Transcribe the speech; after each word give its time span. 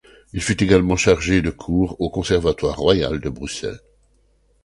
Il 0.33 0.41
fut 0.41 0.63
également 0.63 0.95
chargé 0.95 1.43
de 1.43 1.51
cours 1.51 1.95
au 2.01 2.09
Conservatoire 2.09 2.75
royal 2.75 3.19
de 3.21 3.29
Bruxelles. 3.29 3.81